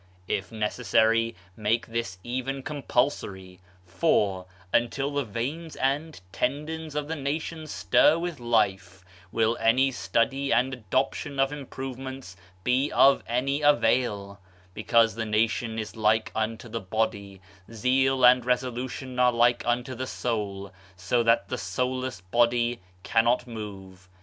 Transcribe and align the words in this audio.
If 0.27 0.51
necessary, 0.51 1.35
make 1.55 1.85
this 1.85 2.17
even 2.23 2.63
com 2.63 2.81
pulsory, 2.81 3.59
for, 3.85 4.47
until 4.73 5.13
the 5.13 5.23
veins 5.23 5.75
and 5.75 6.19
tendons 6.31 6.95
of 6.95 7.07
the 7.07 7.15
nation 7.15 7.67
stir 7.67 8.17
with 8.17 8.39
life, 8.39 9.05
will 9.31 9.55
any 9.59 9.91
study 9.91 10.51
and 10.51 10.73
adoption 10.73 11.39
of 11.39 11.53
improvements 11.53 12.35
be 12.63 12.91
of 12.91 13.21
any 13.27 13.61
avail; 13.61 14.39
because 14.73 15.15
thd 15.15 15.27
nation 15.29 15.77
is 15.77 15.95
like 15.95 16.31
unto 16.33 16.67
the 16.67 16.81
body, 16.81 17.39
zeal 17.71 18.25
and 18.25 18.43
resolution 18.43 19.19
are 19.19 19.31
like 19.31 19.61
unto 19.67 19.93
the 19.93 20.07
soul, 20.07 20.73
so 20.95 21.21
that 21.21 21.47
the 21.47 21.59
soulless 21.59 22.21
body 22.21 22.81
cannot 23.03 23.45
move. 23.45 24.09